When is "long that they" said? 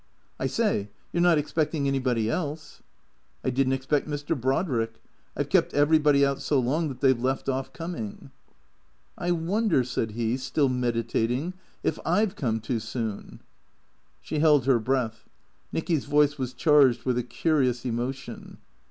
6.59-7.13